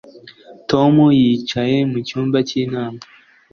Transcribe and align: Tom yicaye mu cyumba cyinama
Tom 0.69 0.93
yicaye 1.21 1.77
mu 1.91 1.97
cyumba 2.07 2.37
cyinama 2.49 2.99